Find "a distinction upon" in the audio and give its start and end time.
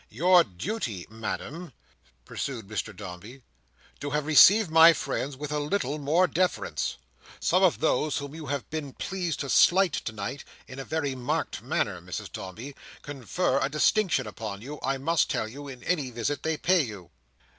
13.61-14.63